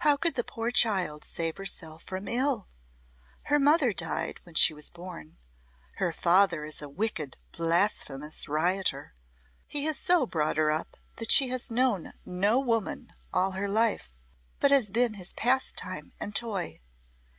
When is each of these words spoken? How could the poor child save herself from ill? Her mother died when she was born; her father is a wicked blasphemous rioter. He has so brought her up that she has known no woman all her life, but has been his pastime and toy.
How 0.00 0.18
could 0.18 0.34
the 0.34 0.44
poor 0.44 0.70
child 0.70 1.24
save 1.24 1.56
herself 1.56 2.02
from 2.02 2.28
ill? 2.28 2.68
Her 3.44 3.58
mother 3.58 3.94
died 3.94 4.40
when 4.44 4.54
she 4.54 4.74
was 4.74 4.90
born; 4.90 5.38
her 5.96 6.12
father 6.12 6.64
is 6.66 6.82
a 6.82 6.88
wicked 6.90 7.38
blasphemous 7.52 8.46
rioter. 8.46 9.14
He 9.66 9.84
has 9.84 9.96
so 9.98 10.26
brought 10.26 10.58
her 10.58 10.70
up 10.70 10.98
that 11.16 11.32
she 11.32 11.48
has 11.48 11.70
known 11.70 12.12
no 12.26 12.58
woman 12.60 13.14
all 13.32 13.52
her 13.52 13.70
life, 13.70 14.12
but 14.60 14.70
has 14.70 14.90
been 14.90 15.14
his 15.14 15.32
pastime 15.32 16.12
and 16.20 16.36
toy. 16.36 16.82